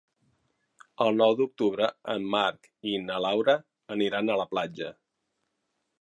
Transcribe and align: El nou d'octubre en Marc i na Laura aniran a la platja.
El 1.05 1.17
nou 1.19 1.35
d'octubre 1.41 1.89
en 2.15 2.25
Marc 2.37 2.67
i 2.93 2.97
na 3.07 3.21
Laura 3.27 3.59
aniran 3.97 4.33
a 4.37 4.43
la 4.43 4.49
platja. 4.55 4.91